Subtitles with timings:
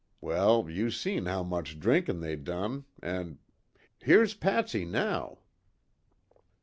[0.19, 3.37] _'Well, you seen how much drinkin' they done, an'
[3.99, 5.41] Here's Patsy, now!"